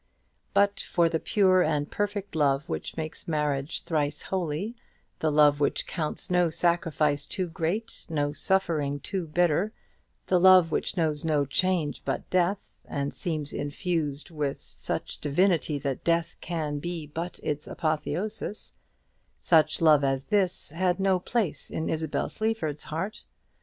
[0.55, 4.75] But for the pure and perfect love which makes marriage thrice holy,
[5.19, 9.73] the love which counts no sacrifice too great, no suffering too bitter,
[10.25, 16.03] the love which knows no change but death, and seems instinct with such divinity that
[16.03, 18.73] death can be but its apotheosis,
[19.37, 23.21] such love as this had no place in Isabel Sleaford's heart.